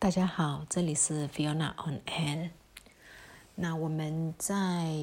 [0.00, 2.50] 大家好，这里是 Fiona on Air。
[3.56, 4.94] 那我们在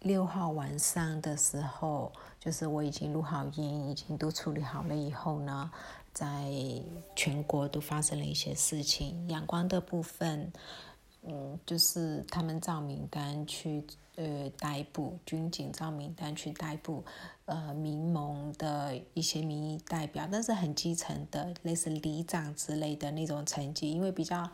[0.00, 5.70] 六号晚上的时候，就是我已经录好音，已经都处理好了以后呢，
[6.12, 6.44] 在
[7.16, 9.26] 全国都发生了一些事情。
[9.30, 10.52] 阳光的部分，
[11.22, 13.84] 嗯，就是他们照名单去。
[14.20, 17.04] 呃，逮捕军警照名单去逮捕，
[17.44, 24.50] 呃，民盟的一些民意代表，但是很基层的，类似里长之类的那种层级，因为比较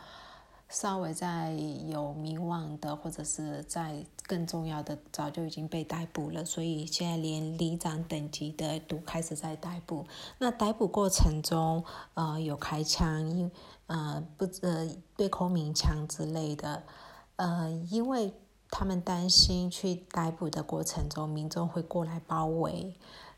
[0.68, 1.52] 稍微在
[1.86, 10.06] 有名望的，或者是在更重要的，早就已经被逮捕了，所以现在连里长等级的都开始在逮捕。
[10.38, 11.84] 那逮捕过程中，
[12.14, 13.50] 呃，有开枪，因
[13.86, 16.82] 呃不呃对空鸣枪之类的，
[17.36, 18.32] 呃，因为。
[18.70, 22.92] 他们担心去逮捕的过程中，民众会过来包围，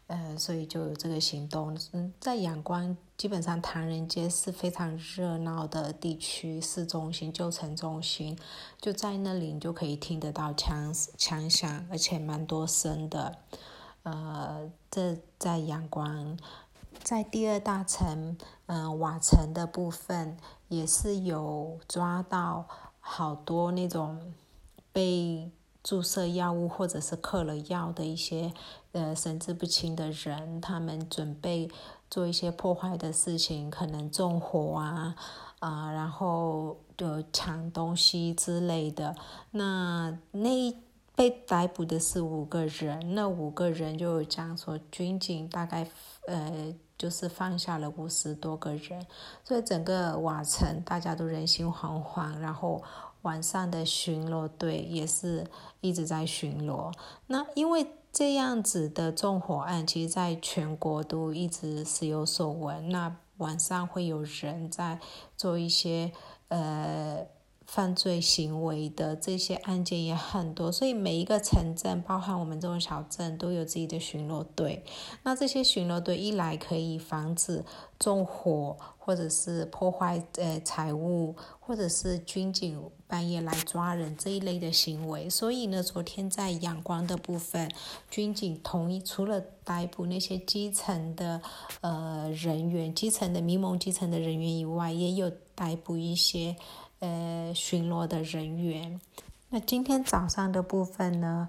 [0.07, 1.79] 呃，所以就有这个行动。
[1.93, 8.39] 嗯，在阳光，基本上唐人街是非常热闹的地区，市中心、旧城中心，
[8.81, 13.39] 就在那里你就可以听得到枪枪响，而且蛮多声的。
[14.03, 16.39] 呃，这在阳光，
[17.03, 20.37] 在第二大城，嗯，瓦城的部分
[20.69, 22.67] 也是有抓到
[23.01, 24.33] 好多那种。
[24.93, 25.53] 被
[25.83, 28.55] 注射药物或者是嗑了药的一些
[28.93, 31.71] 呃神志不清的人，他们准备
[32.11, 35.15] 做一些破坏的事情，可能纵火啊
[35.59, 39.15] 啊，然后就抢东西之类的。
[39.51, 40.75] 那那
[41.15, 45.89] 被逮捕的是五个人，那五个人就讲说军警大概
[46.27, 49.07] 呃就是放下了五十多个人，
[49.45, 52.83] 所以整个瓦城大家都人心惶惶，然后。
[53.27, 55.47] 晚上的巡逻队也是
[55.81, 56.93] 一直在巡逻。
[57.27, 62.89] 那因为这样子的纵火案，其实在全国都一直时有所闻。
[62.89, 64.99] 那晚上会有人在
[65.37, 66.13] 做一些
[66.49, 67.27] 呃。
[67.67, 74.85] 犯罪行为的这些案件也很多，所以每一个城镇，包含我们这种小镇，都有自己的巡逻队。
[75.25, 77.65] 那这些巡逻队一来可以防止
[77.99, 85.29] 纵火，或者是破坏呃财物，或者是军警半夜来抓人这一类的行为。
[85.29, 87.69] 所以呢，昨天在阳光的部分，
[88.09, 91.43] 军警同意除了逮捕那些基层的
[91.81, 96.55] 呃人员、基层的民盟基层的人员以外，也有逮捕一些。
[97.01, 99.01] 呃，巡逻的人员。
[99.51, 101.49] 那今天早上的部分呢？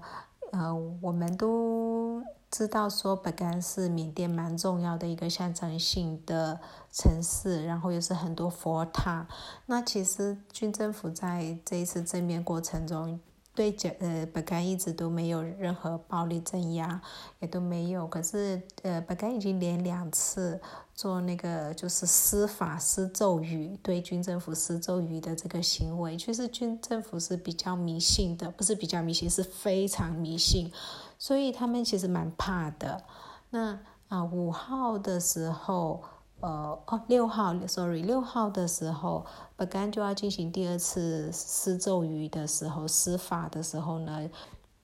[0.52, 6.58] 呃，我们都知道说，本干是缅甸蛮重要的一个象征性的
[6.92, 9.26] 城市，然后又是很多佛塔。
[9.66, 13.20] 那其实军政府在这一次政变过程中。
[13.58, 17.02] 对，呃，本干一直都没有任何暴力镇压，
[17.40, 18.06] 也都没有。
[18.06, 20.60] 可是，呃，本干已经连两次
[20.94, 30.72] 做那个就是施法施咒语，对军政府施咒语的这个行为，其实军政府是比较迷信的，不是比较迷信，是非常迷信，
[31.18, 33.02] 所以他们其实蛮怕的。
[33.50, 33.76] 那
[34.06, 36.04] 啊，五号的时候。
[36.40, 39.26] 呃哦，六号，sorry，六号的时候，
[39.56, 44.30] 本干就要进行第二次施咒语的时候，施法的时候呢，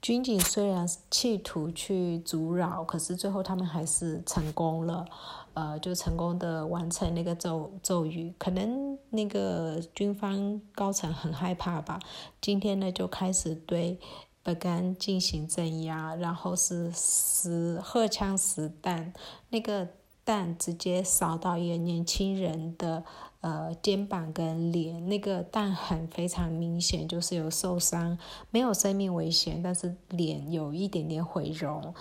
[0.03, 5.07] 军警虽然企图去阻扰，可是最后他们还是成功了，
[5.53, 8.35] 呃，就成功的完成那个咒咒语。
[8.37, 12.01] 可能那个军方高层很害怕吧，
[12.41, 14.01] 今天呢就开始对
[14.43, 19.13] 本干进行镇压，然后是实荷枪实弹，
[19.51, 19.87] 那个。
[20.25, 23.05] 弹直接扫到一个年轻人的
[23.41, 28.19] 呃肩膀跟脸，那个弹痕非常明显，就是有受伤，
[28.51, 31.95] 没有生命危险，但是脸有一点点毁容，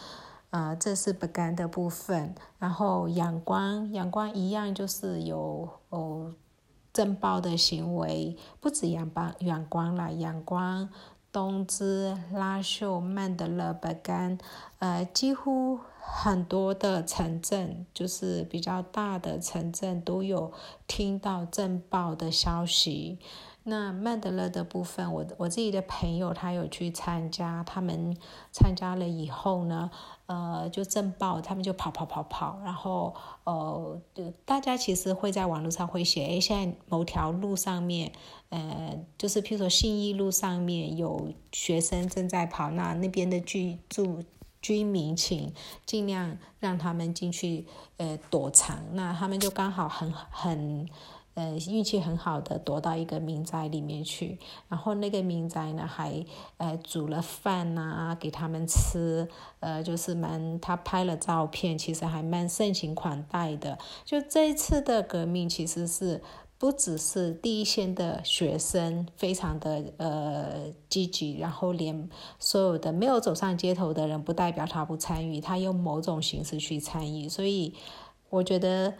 [0.49, 2.33] 啊，这是不干的部分。
[2.59, 6.33] 然后阳光，阳光一样就是有哦
[6.93, 10.89] 震爆的行为，不止阳光，阳光啦，阳光。
[11.31, 14.37] 东芝、拉秀、曼德勒、不干，
[14.77, 20.51] 呃，几乎很多的城镇，就是比较大的城镇，都有
[20.85, 23.19] 听到震爆的消息。
[23.65, 28.17] 那曼德勒的部分，我我自己的朋友他有去参加，他们
[28.51, 29.89] 参加了以后呢，
[30.25, 33.15] 呃，就震爆，他们就跑跑跑跑，然后
[33.45, 33.97] 呃，
[34.43, 38.11] 大家其实会在网络上会写，哎，现在某条路上面，
[38.49, 44.21] 呃，就是譬如说信义路上面有学生正在跑，那那边的居住
[44.63, 45.53] 居民请
[45.85, 47.67] 尽量让他们进去
[47.97, 50.89] 呃躲藏，那他们就刚好很很。
[51.35, 54.37] 呃，运气很好的躲到一个民宅里面去，
[54.69, 56.23] 然后那个民宅呢还
[56.57, 59.27] 呃煮了饭呐给他们吃，
[59.59, 63.79] 呃就是蛮他拍了照片，其实还蛮盛情款待的。
[64.05, 66.21] 就这一次的革命其实是。
[66.63, 77.27] 不只是第一线的学生非常的呃积极，然后连所有的没有走上街头的人，不代表他不参与，他用某种形式去参与。
[77.27, 77.73] 所以
[78.29, 78.93] 我觉得。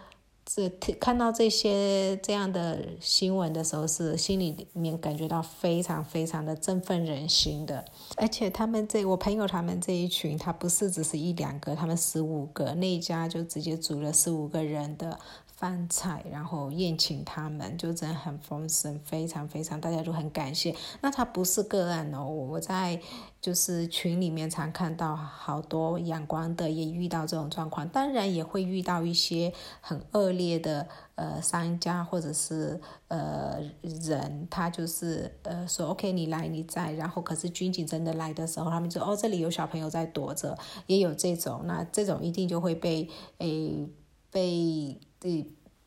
[0.45, 0.67] 这
[0.99, 7.85] 看到这些这样的新闻的时候，是心里面感觉到非常非常的振奋人心的。
[8.17, 15.17] 而且他们这我朋友他们这一群，他不是只是一两个，他们十五个，那一家就直接组了十五个人的。
[15.63, 20.75] 饭菜，然后宴请他们，就真的很丰盛，非常非常，大家都很感谢。
[20.99, 22.99] 那他不是个案哦，我在
[23.39, 32.77] 就是群里面常看到好多阳光的也遇到这种状况，当然也会遇到一些很恶劣的呃商家或者是
[33.07, 40.57] 呃人，他就是呃说 OK 你来你在，然后可是军警真的来的时候，他们就哦这里有小朋友在躲着，
[40.87, 43.87] 也有这种，那这种一定就会被诶
[44.29, 44.99] 被。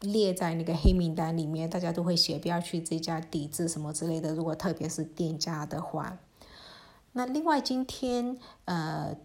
[0.00, 4.34] 列在那个黑名单里面，大家都会写不要去这家抵制什么之类的。
[4.34, 6.18] 如果特别是店家的话，
[7.12, 9.16] 那另外今天呃，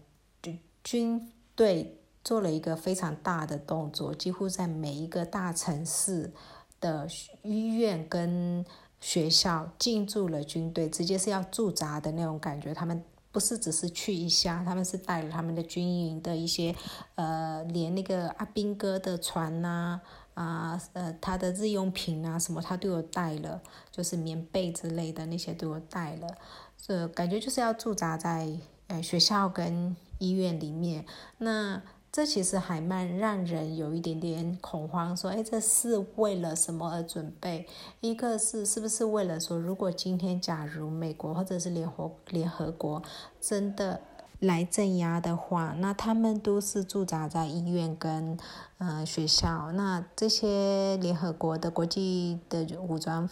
[0.82, 6.32] 军队做了一个非常大的动作，几乎在每一个大城市
[6.80, 7.06] 的
[7.42, 8.64] 医院跟
[8.98, 12.72] 学校进驻了军队，直接是要驻扎的那种感觉。
[12.72, 16.74] 他们不是只是去一下，他们是带了他们的军营的一些
[17.16, 20.00] 呃，连那个阿兵哥的船呐。
[20.34, 26.38] 啊，呃，他的日用品啊，什么他都有带了，就是棉被之类的那些都有带了，
[26.80, 28.50] 这感觉就是要驻扎在
[28.86, 31.04] 呃学校跟医院里面。
[31.36, 31.82] 那
[32.12, 37.66] 这其实还蛮让人有一点点恐慌，说，哎，这是为了什么而准备？
[38.00, 43.02] 一个是是不是为了说，如果今天假如美国或者是联合联合国
[43.40, 44.00] 真的。
[44.42, 48.36] 来镇压的话，那他们都是驻扎在医院跟
[48.78, 49.70] 呃学校。
[49.70, 53.28] 那这些联合国的国际的武装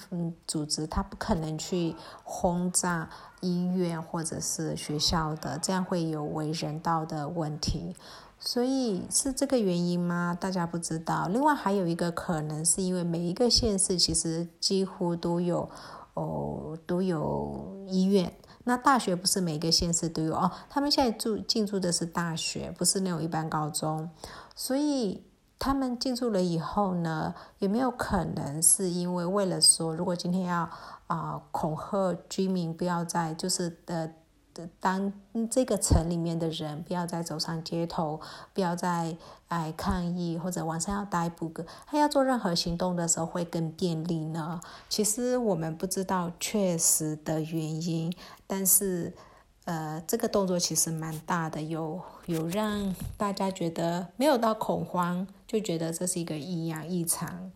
[0.47, 3.11] 组织，他不可能去轰炸
[3.41, 7.97] 医院或者是学校的，这样会有违人道的问题。
[8.43, 10.35] 所以是这个原因吗？
[10.41, 11.29] 大家不知道。
[11.29, 15.69] 另外还有一个可能，是因为每一个县市其实几乎都有
[16.15, 18.33] 哦都有医院。
[18.65, 24.09] 那大学不是每个县市都有哦，他们现在住进驻的是大学，不是那种一般高中，
[24.57, 25.23] 所以
[25.59, 30.67] 他们进驻了以后呢，有没有可能是因为为了说，如果今天要
[31.09, 34.11] 啊恐吓居民不要在就是呃。
[34.81, 35.13] 当
[35.51, 38.21] 这个城里面的人不要再走上街头，
[38.53, 39.17] 不要再
[39.49, 44.61] 来抗议，或者晚上要逮捕个，他要做任何行动的时候会更便利呢？
[44.89, 48.13] 其实我们不知道确实的原因，
[48.47, 49.15] 但是
[49.65, 57.53] 呃，这个动作其实蛮大的，有有让大家觉得没有到恐慌，就觉得这是一个异样异常。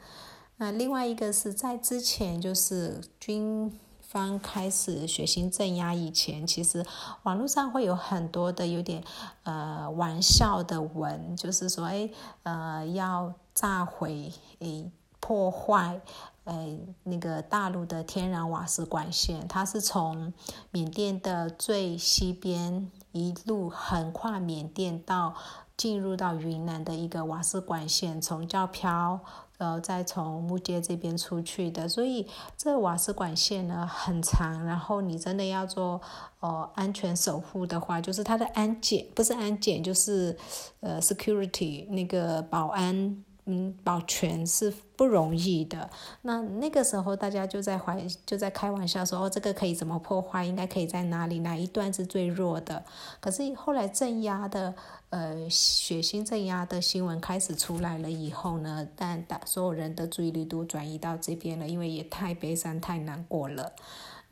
[0.56, 3.78] 那另外一个是在之前就是军。
[4.14, 6.86] 刚开始血腥镇压以前，其实
[7.24, 9.02] 网络上会有很多的有点
[9.42, 12.08] 呃玩笑的文，就是说，哎，
[12.44, 14.88] 呃，要炸毁、诶
[15.18, 16.00] 破坏，
[16.44, 20.32] 诶那个大陆的天然瓦斯管线，它是从
[20.70, 25.34] 缅甸的最西边一路横跨缅甸到
[25.76, 29.18] 进入到云南的一个瓦斯管线，从叫飘
[29.64, 35.98] 呃，再从木街这边出去的，所以这瓦斯管线呢很长，然后你真的要做
[36.40, 40.36] 呃安全守护的话，就是它的安检不是安检，就是
[40.80, 43.24] 呃 security 那个保安。
[43.46, 45.90] 嗯，保全是不容易的。
[46.22, 50.44] 那那个时候，大家就在怀就在开玩笑说：“哦，这个可以怎么破坏？
[50.44, 51.40] 应该可以在哪里？
[51.40, 52.82] 哪一段是最弱的？”
[53.20, 54.74] 可是后来镇压的，
[55.10, 63.72] 呃，血腥镇压的新闻开始出来了以后呢，但大所有人的注意力都转移到这边了，因为也太悲伤、太难过了。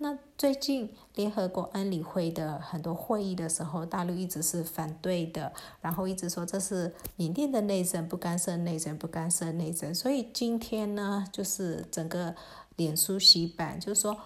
[0.02, 9.94] 那最近联合国安理会的很多会议的时候，大陆一直是反对的，然后一直说这是缅甸的内政，不干涉内政，不干涉内政。
[9.94, 12.35] 所以今天呢，就是整个
[12.75, 14.16] 脸书洗版，就是说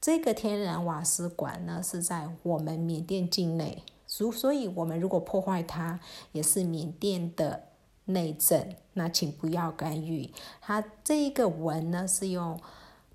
[0.00, 6.00] 这个天然瓦斯管呢是在我们缅甸境内，所所以我们如果破坏它，
[6.32, 7.68] 也是缅甸的
[8.06, 10.28] 内政，那请不要干预。
[10.60, 12.58] 它这一个文呢是用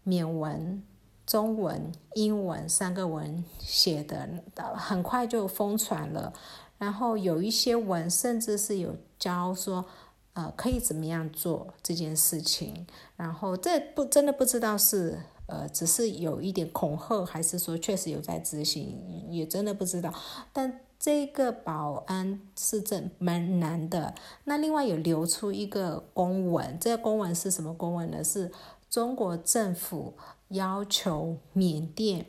[0.04, 0.82] 缅文。
[1.26, 4.30] 中文、英文三个文写的，
[4.76, 6.32] 很快就疯传了。
[6.78, 9.86] 然后有一些文甚至是有教说，
[10.34, 12.86] 呃，可以怎么样做这件事情。
[13.16, 15.18] 然后这不真的不知道是
[15.48, 20.14] 呃，只是有一点恐吓，还是说确实有在执行，也真的不知道。
[20.54, 24.14] 但这个保安是真蛮难的。
[24.44, 28.24] 那另外有流出一个公文，这个公文是什么公文呢？
[28.24, 28.52] 是。
[28.88, 30.14] 中国政府
[30.50, 32.26] 要求缅甸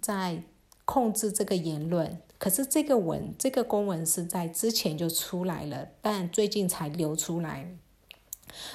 [0.00, 0.42] 在
[0.84, 2.18] 控制这个言论。
[2.36, 7.74] 可是这个文，这个公文是在之前就出来了，但最近才流出来。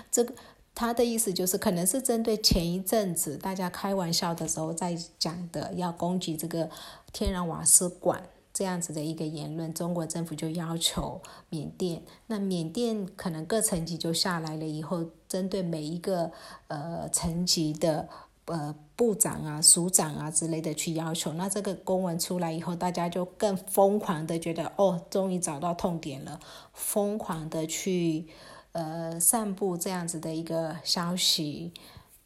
[0.10, 0.34] 这个
[0.74, 6.68] 他的意思就是，可能是针对前一阵子大家开玩笑的时候在讲的，要攻击这个
[7.14, 16.32] 天然瓦斯管这样子的一个言论，中国政府就要求缅甸，那缅甸可能各层级就下来了以后，针对每一个
[16.70, 18.10] 呃层级的。
[18.50, 26.40] 呃，部长啊、署长啊之类的去要求，那这个公文出来以后，大家就更疯狂的觉得，哦，终于找到痛点了，
[26.74, 28.26] 疯狂的去
[28.72, 31.72] 呃散布这样子的一个消息。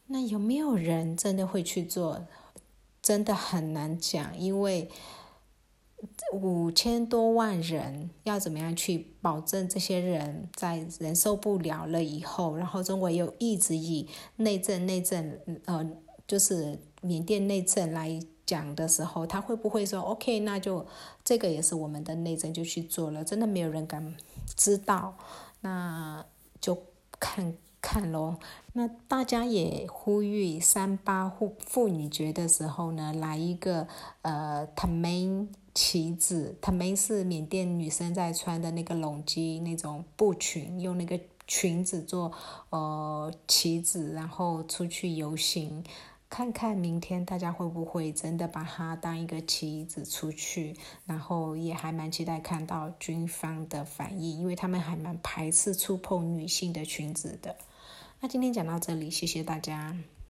[0.06, 2.26] 那有没有人真的会去做？
[3.02, 4.88] 真的很难讲，因为
[6.32, 15.86] 五千多万人要怎么样去保证这些人在忍受不了了以后，然后中国又一直以内政、内政，呃。
[16.26, 20.40] 就是缅甸内政来讲的时候，他会不会说 OK？
[20.40, 20.86] 那就
[21.24, 23.24] 这个也是我们的内政，就去做了。
[23.24, 24.14] 真的没有人敢
[24.56, 25.16] 知道，
[25.60, 26.24] 那
[26.60, 26.76] 就
[27.18, 28.38] 看看咯。
[28.72, 33.86] 那大家也呼吁三八妇妇女节的时候呢，来一个
[34.22, 42.32] 呃 t a m a n 旗子 t a m a n 是缅甸女生在穿的那个拢基那种布裙，用那个裙子做
[42.70, 45.84] 呃旗子，然后出去游行。
[46.34, 50.76] 看看明天大家会不会真的把它当一个棋子出去，
[51.06, 57.54] 然后也还蛮期待看到军方的反应，因为他们还蛮排斥触碰女性的裙子的。
[58.18, 59.96] 那今天讲到这里，谢谢大家。